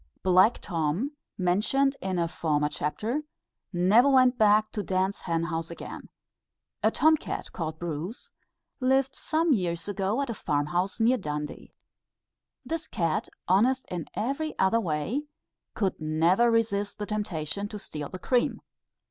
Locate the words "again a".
5.69-6.89